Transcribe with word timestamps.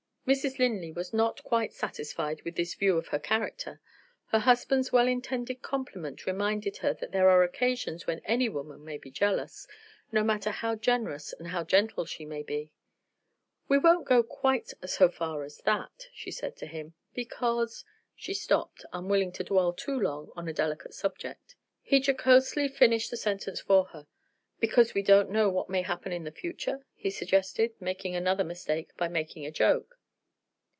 Mrs. 0.27 0.59
Linley 0.59 0.93
was 0.93 1.13
not 1.13 1.43
quite 1.43 1.73
satisfied 1.73 2.43
with 2.43 2.55
this 2.55 2.73
view 2.75 2.97
of 2.97 3.07
her 3.09 3.19
character. 3.19 3.81
Her 4.27 4.39
husband's 4.39 4.89
well 4.91 5.07
intended 5.07 5.61
compliment 5.61 6.25
reminded 6.25 6.77
her 6.77 6.93
that 6.93 7.11
there 7.11 7.27
are 7.29 7.43
occasions 7.43 8.07
when 8.07 8.21
any 8.23 8.47
woman 8.47 8.85
may 8.85 8.97
be 8.97 9.11
jealous, 9.11 9.67
no 10.09 10.23
matter 10.23 10.51
how 10.51 10.75
generous 10.75 11.33
and 11.33 11.49
how 11.49 11.65
gentle 11.65 12.05
she 12.05 12.23
may 12.23 12.43
be. 12.43 12.71
"We 13.67 13.77
won't 13.77 14.05
go 14.07 14.23
quite 14.23 14.71
so 14.85 15.09
far 15.09 15.43
as 15.43 15.57
that," 15.65 16.07
she 16.13 16.31
said 16.31 16.55
to 16.57 16.65
him, 16.67 16.93
"because" 17.13 17.83
She 18.15 18.33
stopped, 18.35 18.85
unwilling 18.93 19.33
to 19.33 19.43
dwell 19.43 19.73
too 19.73 19.99
long 19.99 20.29
on 20.35 20.47
a 20.47 20.53
delicate 20.53 20.93
subject. 20.93 21.55
He 21.81 21.97
jocosely 21.99 22.69
finished 22.69 23.11
the 23.11 23.17
sentence 23.17 23.59
for 23.59 23.85
her. 23.85 24.07
"Because 24.61 24.93
we 24.93 25.01
don't 25.01 25.31
know 25.31 25.49
what 25.49 25.69
may 25.69 25.81
happen 25.81 26.13
in 26.13 26.23
the 26.23 26.31
future?" 26.31 26.85
he 26.95 27.09
suggested; 27.09 27.73
making 27.81 28.15
another 28.15 28.45
mistake 28.45 28.95
by 28.95 29.09
making 29.09 29.45
a 29.45 29.51
joke. 29.51 29.97